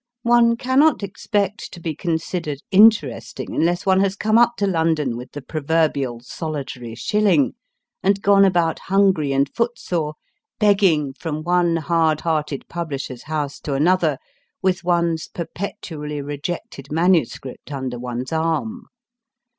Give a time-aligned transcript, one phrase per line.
[0.23, 5.15] One cannot expect to be con sidered interesting, unless one has come up to London
[5.15, 7.53] with the proverbial solitary shilling,
[8.01, 10.15] and gone about hungry and footsore,
[10.57, 14.17] begging from one hard hearted publisher s house to another
[14.63, 18.87] with one s perpetually rejected manuscript under one s arm.